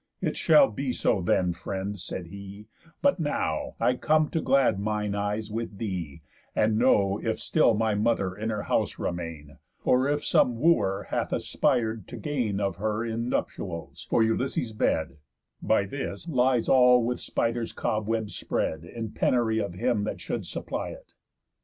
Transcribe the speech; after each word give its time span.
"It 0.19 0.35
shall 0.35 0.67
be 0.71 0.93
so 0.93 1.21
then, 1.21 1.53
friend," 1.53 1.99
said 1.99 2.25
he, 2.25 2.65
"but 3.03 3.19
now 3.19 3.75
I 3.79 3.93
come 3.97 4.29
to 4.29 4.41
glad 4.41 4.79
mine 4.79 5.13
eyes 5.13 5.51
with 5.51 5.77
thee, 5.77 6.23
and 6.55 6.79
know 6.79 7.19
If 7.21 7.39
still 7.39 7.75
my 7.75 7.93
mother 7.93 8.35
in 8.35 8.49
her 8.49 8.63
house 8.63 8.97
remain, 8.97 9.59
Or 9.85 10.07
if 10.07 10.25
some 10.25 10.59
Wooer 10.59 11.09
hath 11.11 11.29
aspir'd 11.31 12.07
to 12.07 12.17
gain 12.17 12.59
Of 12.59 12.77
her 12.77 13.05
in 13.05 13.29
nuptials; 13.29 14.07
for 14.09 14.23
Ulysses' 14.23 14.73
bed, 14.73 15.17
By 15.61 15.85
this, 15.85 16.27
lies 16.27 16.67
all 16.67 17.03
with 17.05 17.19
spiders's 17.19 17.71
cobwebs 17.71 18.35
spread, 18.35 18.83
In 18.85 19.11
penury 19.11 19.59
of 19.59 19.75
him 19.75 20.03
that 20.05 20.19
should 20.19 20.47
supply 20.47 20.89
it." 20.89 21.13